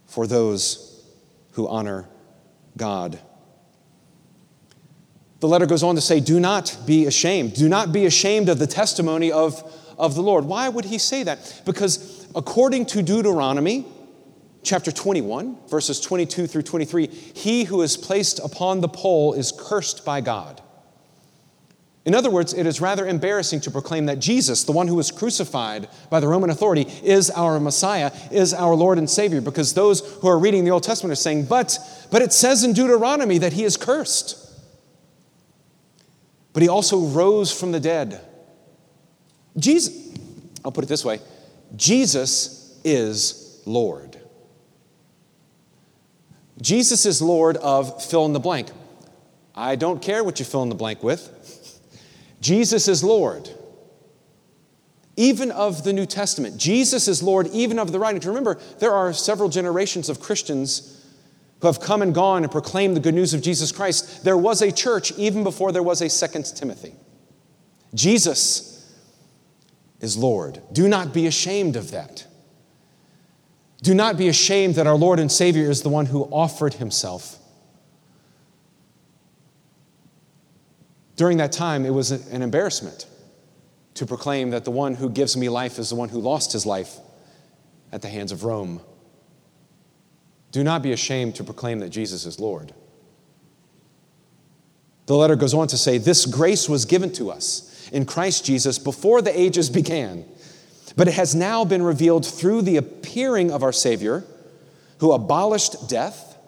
for 0.07 0.27
those 0.27 1.05
who 1.53 1.67
honor 1.69 2.07
God. 2.77 3.19
The 5.41 5.49
letter 5.49 5.67
goes 5.67 5.83
on 5.83 5.95
to 5.97 6.01
say, 6.01 6.21
Do 6.21 6.41
not 6.41 6.77
be 6.87 7.07
ashamed. 7.07 7.55
Do 7.55 7.69
not 7.69 7.93
be 7.93 8.07
ashamed 8.07 8.49
of 8.49 8.59
the 8.59 8.67
testimony 8.67 9.31
of, 9.31 9.63
of 9.99 10.15
the 10.15 10.23
Lord. 10.23 10.45
Why 10.45 10.69
would 10.69 10.87
he 10.87 10.99
say 10.99 11.23
that? 11.25 11.63
Because 11.65 12.27
according 12.35 12.87
to 12.87 13.03
Deuteronomy, 13.03 13.87
chapter 14.67 14.91
21, 14.91 15.57
verses 15.69 16.01
22 16.01 16.47
through 16.49 16.63
23, 16.63 17.07
he 17.07 17.65
who 17.65 17.83
is 17.83 17.97
placed 17.97 18.41
upon 18.41 18.81
the 18.81 18.89
pole 18.89 19.33
is 19.33 19.53
cursed 19.57 20.05
by 20.05 20.21
God. 20.21 20.61
In 22.05 22.15
other 22.15 22.31
words, 22.31 22.53
it 22.53 22.67
is 22.67 22.81
rather 22.81 23.07
embarrassing 23.07 23.61
to 23.63 23.71
proclaim 23.71 24.07
that 24.07 24.19
Jesus, 24.19 24.65
the 24.65 24.73
one 24.73 24.89
who 24.89 24.97
was 24.97 25.11
crucified 25.11 25.89
by 26.11 26.21
the 26.21 26.29
Roman 26.29 26.51
authority, 26.51 26.83
is 27.03 27.31
our 27.31 27.59
Messiah, 27.59 28.13
is 28.31 28.53
our 28.53 28.75
Lord 28.75 28.99
and 28.99 29.09
Savior, 29.09 29.41
because 29.41 29.75
those 29.75 30.01
who 30.21 30.29
are 30.29 30.39
reading 30.39 30.65
the 30.65 30.71
Old 30.71 30.83
Testament 30.83 31.13
are 31.13 31.17
saying, 31.17 31.47
but, 31.47 31.79
but 32.11 32.23
it 32.23 32.33
says 32.33 32.63
in 32.65 32.73
Deuteronomy 32.73 33.39
that 33.39 33.53
he 33.53 33.65
is 33.65 33.77
cursed. 33.77 34.43
But 36.53 36.63
he 36.63 36.69
also 36.69 37.07
rose 37.07 37.53
from 37.53 37.73
the 37.73 37.81
dead. 37.81 38.21
Jesus, 39.59 40.17
I'll 40.65 40.73
put 40.73 40.85
it 40.85 40.89
this 40.89 41.05
way 41.05 41.21
Jesus 41.77 42.81
is 42.85 43.63
Lord. 43.65 44.21
Jesus 46.61 47.07
is 47.07 47.21
Lord 47.21 47.57
of 47.59 48.03
fill 48.03 48.25
in 48.25 48.33
the 48.33 48.41
blank. 48.41 48.69
I 49.55 49.77
don't 49.77 50.03
care 50.03 50.25
what 50.25 50.39
you 50.39 50.45
fill 50.45 50.63
in 50.63 50.69
the 50.69 50.75
blank 50.75 51.03
with. 51.03 51.33
Jesus 52.41 52.89
is 52.89 53.03
Lord. 53.03 53.49
Even 55.17 55.51
of 55.51 55.83
the 55.85 55.93
New 55.93 56.07
Testament. 56.07 56.59
Jesus 56.59 57.09
is 57.09 57.23
Lord 57.23 57.47
even 57.49 57.79
of 57.79 57.91
the 57.91 57.99
writings. 57.99 58.27
Remember, 58.27 58.59
there 58.79 58.93
are 58.93 59.13
several 59.13 59.49
generations 59.49 60.09
of 60.09 60.21
Christians 60.21 61.05
who 61.61 61.67
have 61.69 61.81
come 61.81 62.03
and 62.03 62.15
gone 62.15 62.43
and 62.43 62.53
proclaimed 62.53 62.97
the 62.97 63.01
good 63.01 63.15
news 63.15 63.33
of 63.33 63.41
Jesus 63.41 63.73
Christ. 63.73 64.25
There 64.25 64.37
was 64.37 64.61
a 64.61 64.71
church 64.71 65.13
even 65.13 65.43
before 65.43 65.73
there 65.73 65.83
was 65.83 66.03
a 66.03 66.11
second 66.11 66.45
Timothy. 66.45 66.95
Jesus 67.95 68.95
is 70.01 70.17
Lord. 70.19 70.61
Do 70.73 70.87
not 70.87 71.15
be 71.15 71.27
ashamed 71.27 71.77
of 71.77 71.93
that. 71.93 72.27
Do 73.83 73.95
not 73.95 74.17
be 74.17 74.29
ashamed 74.29 74.75
that 74.77 74.87
our 74.87 74.97
Lord 74.97 75.19
and 75.19 75.31
Savior 75.31 75.71
is 75.71 75.83
the 75.83 75.89
one 75.89 76.07
who 76.07 76.25
offered 76.25 76.75
himself 76.75 77.39
During 81.17 81.39
that 81.39 81.51
time, 81.51 81.87
it 81.87 81.91
was 81.91 82.11
an 82.11 82.43
embarrassment 82.43 83.07
to 83.95 84.07
proclaim 84.07 84.51
that 84.51 84.65
the 84.65 84.71
one 84.71 84.95
who 84.95 85.09
gives 85.09 85.37
me 85.37 85.49
life 85.49 85.79
is 85.79 85.89
the 85.89 85.97
one 85.97 86.11
who 86.11 86.21
lost 86.21 86.53
his 86.53 86.67
life 86.67 86.99
at 87.91 88.03
the 88.03 88.09
hands 88.09 88.33
of 88.33 88.45
Rome. 88.45 88.83
Do 90.53 90.63
not 90.63 90.83
be 90.83 90.93
ashamed 90.93 91.35
to 91.37 91.45
proclaim 91.45 91.81
that 91.81 91.89
Jesus 91.89 92.27
is 92.27 92.39
Lord. 92.39 92.75
The 95.07 95.17
letter 95.17 95.37
goes 95.37 95.55
on 95.55 95.69
to 95.69 95.79
say, 95.79 95.97
This 95.97 96.27
grace 96.27 96.69
was 96.69 96.85
given 96.85 97.13
to 97.15 97.31
us 97.31 97.89
in 97.93 98.05
Christ 98.05 98.45
Jesus 98.45 98.79
before 98.79 99.23
the 99.23 99.39
ages 99.39 99.71
began, 99.71 100.27
but 100.95 101.09
it 101.09 101.15
has 101.15 101.35
now 101.35 101.65
been 101.65 101.83
revealed 101.83 102.25
through 102.25 102.63
the 102.63 102.77
appearing 102.77 103.51
of 103.51 103.63
our 103.63 103.73
Savior, 103.73 104.25
who 104.99 105.13
abolished 105.13 105.89
death, 105.89 106.39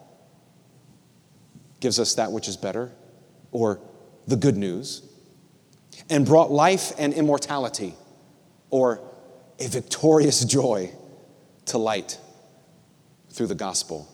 gives 1.79 1.99
us 1.99 2.15
that 2.15 2.31
which 2.31 2.47
is 2.47 2.57
better, 2.57 2.91
or 3.51 3.79
the 4.27 4.35
good 4.35 4.57
news, 4.57 5.01
and 6.09 6.25
brought 6.25 6.51
life 6.51 6.93
and 6.97 7.13
immortality, 7.13 7.93
or 8.69 9.01
a 9.59 9.67
victorious 9.67 10.45
joy, 10.45 10.91
to 11.65 11.77
light 11.77 12.17
through 13.29 13.47
the 13.47 13.55
gospel. 13.55 14.07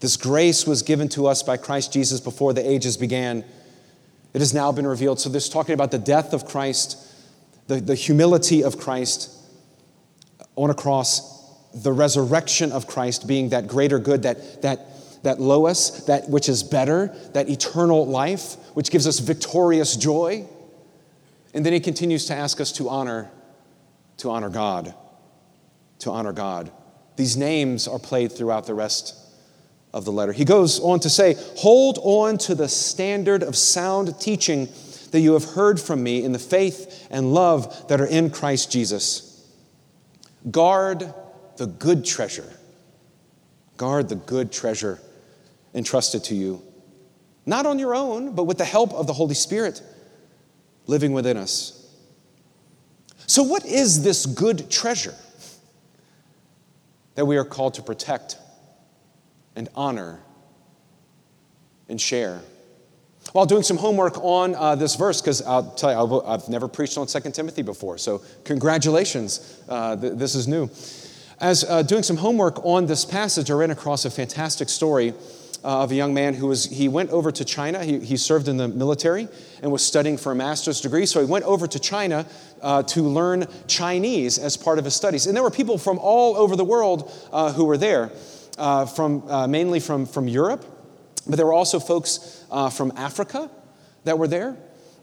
This 0.00 0.16
grace 0.16 0.66
was 0.66 0.82
given 0.82 1.08
to 1.10 1.26
us 1.26 1.42
by 1.42 1.56
Christ 1.56 1.92
Jesus 1.92 2.20
before 2.20 2.52
the 2.52 2.68
ages 2.68 2.96
began. 2.96 3.44
It 4.34 4.40
has 4.40 4.52
now 4.52 4.70
been 4.70 4.86
revealed. 4.86 5.18
So, 5.18 5.30
this 5.30 5.48
talking 5.48 5.72
about 5.72 5.90
the 5.90 5.98
death 5.98 6.32
of 6.32 6.44
Christ, 6.44 6.98
the, 7.66 7.80
the 7.80 7.94
humility 7.94 8.62
of 8.62 8.78
Christ 8.78 9.30
on 10.56 10.70
a 10.70 10.74
cross, 10.74 11.50
the 11.74 11.92
resurrection 11.92 12.72
of 12.72 12.86
Christ 12.86 13.26
being 13.26 13.48
that 13.50 13.66
greater 13.66 13.98
good, 13.98 14.22
that, 14.22 14.62
that 14.62 14.94
that 15.24 15.40
lois, 15.40 16.04
that 16.04 16.28
which 16.28 16.48
is 16.48 16.62
better, 16.62 17.08
that 17.32 17.48
eternal 17.48 18.06
life, 18.06 18.56
which 18.74 18.90
gives 18.90 19.06
us 19.06 19.18
victorious 19.18 19.96
joy. 19.96 20.46
And 21.54 21.66
then 21.66 21.72
he 21.72 21.80
continues 21.80 22.26
to 22.26 22.34
ask 22.34 22.60
us 22.60 22.70
to 22.72 22.88
honor, 22.88 23.30
to 24.18 24.30
honor 24.30 24.50
God, 24.50 24.94
to 26.00 26.10
honor 26.10 26.32
God. 26.32 26.70
These 27.16 27.36
names 27.36 27.88
are 27.88 27.98
played 27.98 28.32
throughout 28.32 28.66
the 28.66 28.74
rest 28.74 29.18
of 29.94 30.04
the 30.04 30.12
letter. 30.12 30.32
He 30.32 30.44
goes 30.44 30.78
on 30.80 31.00
to 31.00 31.10
say, 31.10 31.36
Hold 31.56 31.98
on 32.02 32.36
to 32.38 32.54
the 32.54 32.68
standard 32.68 33.42
of 33.42 33.56
sound 33.56 34.20
teaching 34.20 34.68
that 35.14 35.20
you 35.20 35.34
have 35.34 35.44
heard 35.44 35.80
from 35.80 36.02
me 36.02 36.24
in 36.24 36.32
the 36.32 36.40
faith 36.40 37.06
and 37.08 37.32
love 37.32 37.86
that 37.86 38.00
are 38.00 38.06
in 38.06 38.30
Christ 38.30 38.72
Jesus. 38.72 39.48
Guard 40.50 41.14
the 41.56 41.66
good 41.66 42.04
treasure. 42.04 42.52
Guard 43.76 44.08
the 44.08 44.16
good 44.16 44.50
treasure 44.50 44.98
entrusted 45.72 46.24
to 46.24 46.34
you, 46.34 46.60
not 47.46 47.64
on 47.64 47.78
your 47.78 47.94
own, 47.94 48.34
but 48.34 48.42
with 48.42 48.58
the 48.58 48.64
help 48.64 48.92
of 48.92 49.06
the 49.06 49.12
Holy 49.12 49.36
Spirit 49.36 49.80
living 50.88 51.12
within 51.12 51.36
us. 51.36 51.88
So, 53.28 53.44
what 53.44 53.64
is 53.64 54.02
this 54.02 54.26
good 54.26 54.68
treasure 54.68 55.14
that 57.14 57.24
we 57.24 57.36
are 57.36 57.44
called 57.44 57.74
to 57.74 57.82
protect 57.82 58.36
and 59.54 59.68
honor 59.76 60.18
and 61.88 62.00
share? 62.00 62.40
While 63.32 63.46
doing 63.46 63.62
some 63.62 63.78
homework 63.78 64.22
on 64.22 64.54
uh, 64.54 64.76
this 64.76 64.94
verse, 64.94 65.20
because 65.20 65.42
I'll 65.42 65.70
tell 65.72 65.90
you, 65.90 66.22
I've 66.22 66.48
never 66.48 66.68
preached 66.68 66.96
on 66.98 67.06
2 67.06 67.30
Timothy 67.32 67.62
before, 67.62 67.98
so 67.98 68.22
congratulations, 68.44 69.60
uh, 69.68 69.96
th- 69.96 70.14
this 70.14 70.34
is 70.34 70.46
new. 70.46 70.70
As 71.40 71.64
uh, 71.64 71.82
doing 71.82 72.04
some 72.04 72.16
homework 72.16 72.64
on 72.64 72.86
this 72.86 73.04
passage, 73.04 73.50
I 73.50 73.54
ran 73.54 73.70
across 73.70 74.04
a 74.04 74.10
fantastic 74.10 74.68
story 74.68 75.14
uh, 75.64 75.82
of 75.82 75.90
a 75.90 75.94
young 75.94 76.14
man 76.14 76.34
who 76.34 76.46
was, 76.46 76.66
he 76.66 76.88
went 76.88 77.10
over 77.10 77.32
to 77.32 77.44
China. 77.44 77.82
He, 77.82 77.98
he 77.98 78.16
served 78.16 78.46
in 78.46 78.56
the 78.56 78.68
military 78.68 79.26
and 79.62 79.72
was 79.72 79.84
studying 79.84 80.16
for 80.16 80.30
a 80.30 80.34
master's 80.36 80.80
degree. 80.80 81.06
So 81.06 81.20
he 81.20 81.26
went 81.26 81.44
over 81.44 81.66
to 81.66 81.78
China 81.80 82.26
uh, 82.62 82.84
to 82.84 83.02
learn 83.02 83.46
Chinese 83.66 84.38
as 84.38 84.56
part 84.56 84.78
of 84.78 84.84
his 84.84 84.94
studies. 84.94 85.26
And 85.26 85.34
there 85.34 85.42
were 85.42 85.50
people 85.50 85.76
from 85.76 85.98
all 85.98 86.36
over 86.36 86.54
the 86.54 86.64
world 86.64 87.10
uh, 87.32 87.52
who 87.52 87.64
were 87.64 87.78
there, 87.78 88.10
from, 88.94 89.50
mainly 89.50 89.80
from, 89.80 90.06
from 90.06 90.28
Europe, 90.28 90.64
but 91.26 91.36
there 91.36 91.46
were 91.46 91.52
also 91.52 91.80
folks 91.80 92.44
uh, 92.50 92.70
from 92.70 92.92
Africa 92.96 93.50
that 94.04 94.18
were 94.18 94.28
there, 94.28 94.56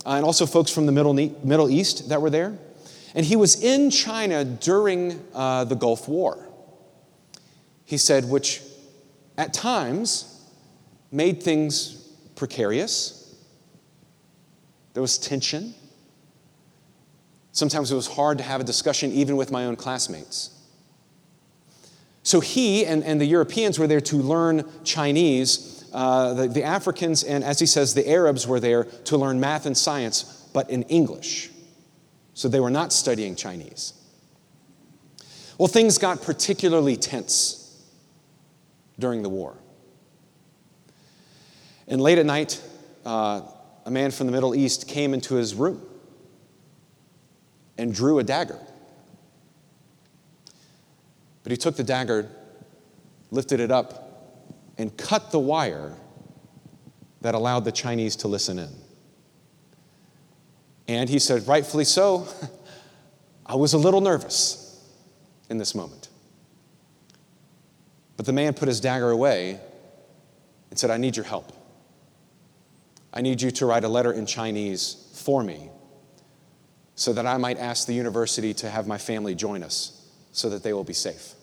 and 0.05 0.25
also 0.25 0.45
folks 0.45 0.71
from 0.71 0.85
the 0.85 0.91
Middle, 0.91 1.13
Middle 1.13 1.69
East 1.69 2.09
that 2.09 2.21
were 2.21 2.29
there. 2.29 2.57
And 3.13 3.25
he 3.25 3.35
was 3.35 3.61
in 3.61 3.89
China 3.91 4.45
during 4.45 5.09
the 5.33 5.77
Gulf 5.77 6.07
War. 6.07 6.47
He 7.85 7.97
said, 7.97 8.29
which 8.29 8.61
at 9.37 9.53
times 9.53 10.39
made 11.11 11.43
things 11.43 12.07
precarious. 12.35 13.35
There 14.93 15.01
was 15.01 15.17
tension. 15.17 15.73
Sometimes 17.51 17.91
it 17.91 17.95
was 17.95 18.07
hard 18.07 18.37
to 18.37 18.43
have 18.43 18.61
a 18.61 18.63
discussion 18.63 19.11
even 19.11 19.35
with 19.35 19.51
my 19.51 19.65
own 19.65 19.75
classmates. 19.75 20.57
So 22.23 22.39
he 22.39 22.85
and, 22.85 23.03
and 23.03 23.19
the 23.19 23.25
Europeans 23.25 23.77
were 23.77 23.87
there 23.87 24.01
to 24.01 24.15
learn 24.15 24.69
Chinese, 24.83 25.70
uh, 25.91 26.33
the, 26.33 26.47
the 26.47 26.63
Africans 26.63 27.23
and, 27.23 27.43
as 27.43 27.59
he 27.59 27.65
says, 27.65 27.93
the 27.93 28.09
Arabs 28.09 28.47
were 28.47 28.59
there 28.59 28.85
to 28.85 29.17
learn 29.17 29.39
math 29.39 29.65
and 29.65 29.77
science, 29.77 30.47
but 30.53 30.69
in 30.69 30.83
English. 30.83 31.49
So 32.33 32.47
they 32.47 32.59
were 32.59 32.69
not 32.69 32.93
studying 32.93 33.35
Chinese. 33.35 33.93
Well, 35.57 35.67
things 35.67 35.97
got 35.97 36.21
particularly 36.21 36.95
tense 36.95 37.83
during 38.97 39.21
the 39.21 39.29
war. 39.29 39.57
And 41.87 42.01
late 42.01 42.17
at 42.17 42.25
night, 42.25 42.61
uh, 43.05 43.41
a 43.85 43.91
man 43.91 44.11
from 44.11 44.27
the 44.27 44.31
Middle 44.31 44.55
East 44.55 44.87
came 44.87 45.13
into 45.13 45.35
his 45.35 45.53
room 45.53 45.81
and 47.77 47.93
drew 47.93 48.19
a 48.19 48.23
dagger. 48.23 48.59
But 51.43 51.51
he 51.51 51.57
took 51.57 51.75
the 51.75 51.83
dagger, 51.83 52.29
lifted 53.31 53.59
it 53.59 53.71
up, 53.71 54.10
and 54.81 54.95
cut 54.97 55.31
the 55.31 55.39
wire 55.39 55.95
that 57.21 57.35
allowed 57.35 57.65
the 57.65 57.71
Chinese 57.71 58.15
to 58.17 58.27
listen 58.27 58.57
in. 58.59 58.69
And 60.87 61.07
he 61.07 61.19
said, 61.19 61.47
rightfully 61.47 61.85
so, 61.85 62.27
I 63.45 63.55
was 63.55 63.73
a 63.73 63.77
little 63.77 64.01
nervous 64.01 64.83
in 65.49 65.57
this 65.57 65.75
moment. 65.75 66.09
But 68.17 68.25
the 68.25 68.33
man 68.33 68.53
put 68.53 68.67
his 68.67 68.79
dagger 68.79 69.11
away 69.11 69.59
and 70.69 70.79
said, 70.79 70.89
I 70.89 70.97
need 70.97 71.15
your 71.15 71.25
help. 71.25 71.51
I 73.13 73.21
need 73.21 73.41
you 73.41 73.51
to 73.51 73.65
write 73.65 73.83
a 73.83 73.89
letter 73.89 74.11
in 74.11 74.25
Chinese 74.25 75.11
for 75.13 75.43
me 75.43 75.69
so 76.95 77.13
that 77.13 77.25
I 77.25 77.37
might 77.37 77.57
ask 77.57 77.87
the 77.87 77.93
university 77.93 78.53
to 78.55 78.69
have 78.69 78.87
my 78.87 78.97
family 78.97 79.35
join 79.35 79.63
us 79.63 80.09
so 80.31 80.49
that 80.49 80.63
they 80.63 80.73
will 80.73 80.83
be 80.83 80.93
safe. 80.93 81.33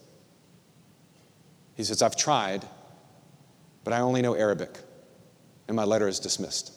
He 1.75 1.85
says, 1.85 2.03
I've 2.03 2.17
tried, 2.17 2.65
but 3.89 3.95
I 3.95 4.01
only 4.01 4.21
know 4.21 4.35
Arabic, 4.35 4.81
and 5.67 5.75
my 5.75 5.85
letter 5.85 6.07
is 6.09 6.21
dismissed. 6.21 6.73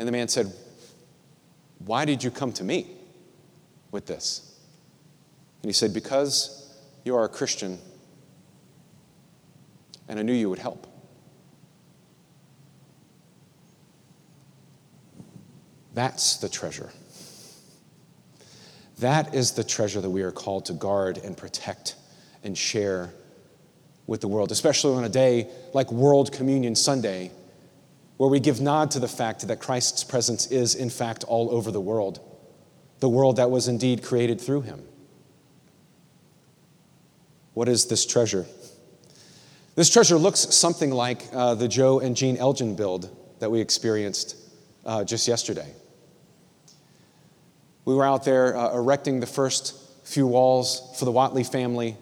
And 0.00 0.08
the 0.08 0.10
man 0.10 0.26
said, 0.26 0.52
Why 1.78 2.04
did 2.04 2.24
you 2.24 2.32
come 2.32 2.52
to 2.54 2.64
me 2.64 2.88
with 3.92 4.06
this? 4.06 4.58
And 5.62 5.68
he 5.68 5.72
said, 5.72 5.94
Because 5.94 6.76
you 7.04 7.14
are 7.14 7.22
a 7.22 7.28
Christian, 7.28 7.78
and 10.08 10.18
I 10.18 10.22
knew 10.22 10.32
you 10.32 10.50
would 10.50 10.58
help. 10.58 10.88
That's 15.94 16.38
the 16.38 16.48
treasure. 16.48 16.90
That 18.98 19.36
is 19.36 19.52
the 19.52 19.62
treasure 19.62 20.00
that 20.00 20.10
we 20.10 20.22
are 20.22 20.32
called 20.32 20.64
to 20.64 20.72
guard 20.72 21.18
and 21.18 21.36
protect 21.36 21.94
and 22.42 22.58
share 22.58 23.14
with 24.10 24.20
the 24.20 24.26
world, 24.26 24.50
especially 24.50 24.96
on 24.96 25.04
a 25.04 25.08
day 25.08 25.48
like 25.72 25.92
World 25.92 26.32
Communion 26.32 26.74
Sunday, 26.74 27.30
where 28.16 28.28
we 28.28 28.40
give 28.40 28.60
nod 28.60 28.90
to 28.90 28.98
the 28.98 29.06
fact 29.06 29.46
that 29.46 29.60
Christ's 29.60 30.02
presence 30.02 30.48
is, 30.48 30.74
in 30.74 30.90
fact, 30.90 31.22
all 31.22 31.48
over 31.54 31.70
the 31.70 31.80
world, 31.80 32.18
the 32.98 33.08
world 33.08 33.36
that 33.36 33.52
was 33.52 33.68
indeed 33.68 34.02
created 34.02 34.40
through 34.40 34.62
him. 34.62 34.82
What 37.54 37.68
is 37.68 37.86
this 37.86 38.04
treasure? 38.04 38.46
This 39.76 39.88
treasure 39.88 40.16
looks 40.16 40.40
something 40.40 40.90
like 40.90 41.22
uh, 41.32 41.54
the 41.54 41.68
Joe 41.68 42.00
and 42.00 42.16
Jean 42.16 42.36
Elgin 42.36 42.74
build 42.74 43.16
that 43.38 43.48
we 43.48 43.60
experienced 43.60 44.34
uh, 44.84 45.04
just 45.04 45.28
yesterday. 45.28 45.72
We 47.84 47.94
were 47.94 48.04
out 48.04 48.24
there 48.24 48.56
uh, 48.56 48.74
erecting 48.74 49.20
the 49.20 49.28
first 49.28 49.76
few 50.04 50.26
walls 50.26 50.96
for 50.98 51.04
the 51.04 51.12
Watley 51.12 51.44
family. 51.44 51.96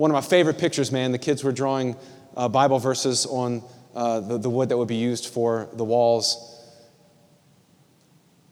One 0.00 0.10
of 0.10 0.14
my 0.14 0.22
favorite 0.22 0.56
pictures, 0.56 0.90
man, 0.90 1.12
the 1.12 1.18
kids 1.18 1.44
were 1.44 1.52
drawing 1.52 1.94
uh, 2.34 2.48
Bible 2.48 2.78
verses 2.78 3.26
on 3.26 3.62
uh, 3.94 4.20
the, 4.20 4.38
the 4.38 4.48
wood 4.48 4.70
that 4.70 4.78
would 4.78 4.88
be 4.88 4.96
used 4.96 5.26
for 5.26 5.68
the 5.74 5.84
walls. 5.84 6.58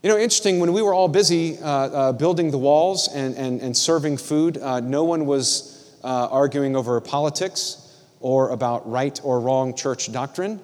You 0.02 0.10
know, 0.10 0.18
interesting, 0.18 0.60
when 0.60 0.74
we 0.74 0.82
were 0.82 0.92
all 0.92 1.08
busy 1.08 1.56
uh, 1.56 1.66
uh, 1.66 2.12
building 2.12 2.50
the 2.50 2.58
walls 2.58 3.08
and, 3.08 3.34
and, 3.34 3.62
and 3.62 3.74
serving 3.74 4.18
food, 4.18 4.58
uh, 4.58 4.80
no 4.80 5.04
one 5.04 5.24
was 5.24 5.96
arguing 6.04 6.76
over 6.76 7.00
politics 7.00 7.96
or 8.20 8.50
about 8.50 8.86
right 8.86 9.18
or 9.24 9.40
wrong 9.40 9.74
church 9.74 10.12
doctrine. 10.12 10.60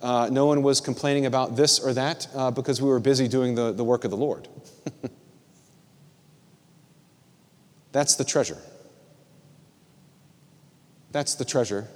Uh, 0.00 0.30
no 0.32 0.46
one 0.46 0.62
was 0.62 0.80
complaining 0.80 1.26
about 1.26 1.56
this 1.56 1.78
or 1.78 1.92
that 1.92 2.26
uh, 2.34 2.50
because 2.50 2.80
we 2.80 2.88
were 2.88 3.00
busy 3.00 3.28
doing 3.28 3.54
the, 3.54 3.70
the 3.72 3.84
work 3.84 4.04
of 4.04 4.10
the 4.10 4.16
Lord. 4.16 4.48
That's 7.92 8.14
the 8.14 8.24
treasure. 8.24 8.56
That's 11.12 11.34
the 11.34 11.44
treasure 11.44 11.86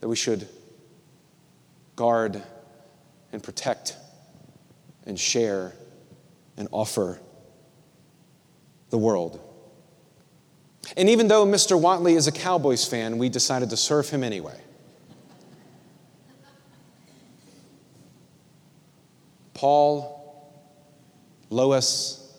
that 0.00 0.08
we 0.08 0.16
should 0.16 0.48
guard 1.94 2.42
and 3.32 3.42
protect 3.42 3.96
and 5.04 5.20
share 5.20 5.74
and 6.56 6.66
offer 6.72 7.20
the 8.88 8.98
world. 8.98 9.38
And 10.96 11.10
even 11.10 11.28
though 11.28 11.44
Mr. 11.44 11.78
Watley 11.78 12.14
is 12.14 12.26
a 12.26 12.32
Cowboys 12.32 12.86
fan, 12.86 13.18
we 13.18 13.28
decided 13.28 13.70
to 13.70 13.76
serve 13.76 14.08
him 14.08 14.24
anyway. 14.24 14.58
Paul, 19.52 20.50
Lois, 21.50 22.34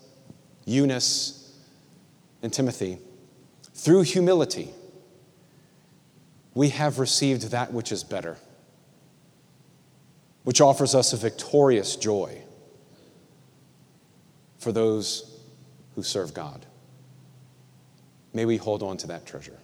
Eunice, 0.65 1.56
and 2.41 2.52
Timothy, 2.52 2.98
through 3.82 4.04
humility, 4.04 4.70
we 6.54 6.70
have 6.70 7.00
received 7.00 7.50
that 7.50 7.74
which 7.74 7.91
is 7.91 8.04
better, 8.04 8.38
which 10.44 10.62
offers 10.62 10.94
us 10.94 11.13
a 11.13 11.17
victorious 11.17 11.96
joy 11.96 12.44
for 14.60 14.72
those 14.72 15.39
who 15.96 16.04
serve 16.04 16.32
God. 16.32 16.63
May 18.34 18.46
we 18.46 18.58
hold 18.58 18.84
on 18.84 18.98
to 18.98 19.08
that 19.08 19.26
treasure. 19.26 19.58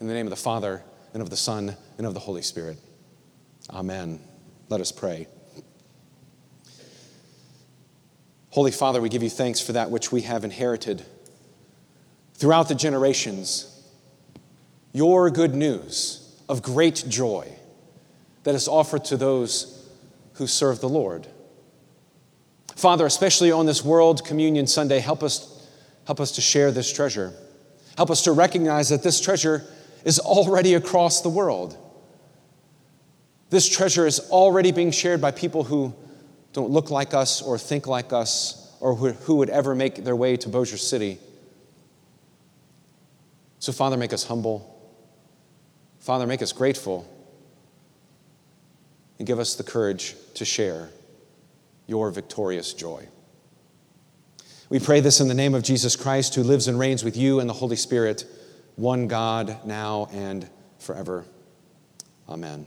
In 0.00 0.08
the 0.08 0.14
name 0.14 0.26
of 0.26 0.30
the 0.30 0.36
Father, 0.36 0.82
and 1.14 1.22
of 1.22 1.30
the 1.30 1.36
Son, 1.36 1.76
and 1.98 2.06
of 2.06 2.14
the 2.14 2.20
Holy 2.20 2.42
Spirit. 2.42 2.78
Amen. 3.70 4.18
Let 4.68 4.80
us 4.80 4.90
pray. 4.90 5.28
Holy 8.50 8.72
Father, 8.72 9.00
we 9.00 9.08
give 9.08 9.22
you 9.22 9.30
thanks 9.30 9.60
for 9.60 9.72
that 9.74 9.92
which 9.92 10.10
we 10.10 10.22
have 10.22 10.42
inherited 10.42 11.04
throughout 12.40 12.68
the 12.68 12.74
generations. 12.74 13.66
Your 14.92 15.28
good 15.30 15.54
news 15.54 16.40
of 16.48 16.62
great 16.62 17.04
joy 17.06 17.46
that 18.44 18.54
is 18.54 18.66
offered 18.66 19.04
to 19.04 19.16
those 19.18 19.86
who 20.34 20.46
serve 20.46 20.80
the 20.80 20.88
Lord. 20.88 21.26
Father, 22.74 23.04
especially 23.04 23.52
on 23.52 23.66
this 23.66 23.84
World 23.84 24.24
Communion 24.24 24.66
Sunday, 24.66 25.00
help 25.00 25.22
us, 25.22 25.68
help 26.06 26.18
us 26.18 26.32
to 26.32 26.40
share 26.40 26.72
this 26.72 26.90
treasure. 26.90 27.34
Help 27.98 28.10
us 28.10 28.22
to 28.22 28.32
recognize 28.32 28.88
that 28.88 29.02
this 29.02 29.20
treasure 29.20 29.62
is 30.06 30.18
already 30.18 30.72
across 30.72 31.20
the 31.20 31.28
world. 31.28 31.76
This 33.50 33.68
treasure 33.68 34.06
is 34.06 34.18
already 34.30 34.72
being 34.72 34.92
shared 34.92 35.20
by 35.20 35.30
people 35.30 35.62
who 35.62 35.94
don't 36.54 36.70
look 36.70 36.90
like 36.90 37.12
us 37.12 37.42
or 37.42 37.58
think 37.58 37.86
like 37.86 38.14
us 38.14 38.74
or 38.80 38.94
who, 38.94 39.36
would 39.36 39.50
ever 39.50 39.74
make 39.74 40.04
their 40.04 40.16
way 40.16 40.38
to 40.38 40.48
Bossier 40.48 40.78
City. 40.78 41.18
So, 43.60 43.72
Father, 43.72 43.96
make 43.96 44.12
us 44.12 44.24
humble. 44.24 44.76
Father, 45.98 46.26
make 46.26 46.42
us 46.42 46.52
grateful. 46.52 47.06
And 49.18 49.26
give 49.26 49.38
us 49.38 49.54
the 49.54 49.62
courage 49.62 50.16
to 50.34 50.44
share 50.46 50.88
your 51.86 52.10
victorious 52.10 52.72
joy. 52.72 53.06
We 54.70 54.78
pray 54.78 55.00
this 55.00 55.20
in 55.20 55.28
the 55.28 55.34
name 55.34 55.54
of 55.54 55.62
Jesus 55.62 55.94
Christ, 55.94 56.34
who 56.34 56.42
lives 56.42 56.68
and 56.68 56.78
reigns 56.78 57.04
with 57.04 57.16
you 57.16 57.40
and 57.40 57.48
the 57.48 57.54
Holy 57.54 57.76
Spirit, 57.76 58.24
one 58.76 59.08
God, 59.08 59.58
now 59.66 60.08
and 60.12 60.48
forever. 60.78 61.26
Amen. 62.28 62.66